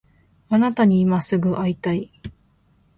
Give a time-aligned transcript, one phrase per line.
[0.49, 2.11] あなたに今すぐ会いたい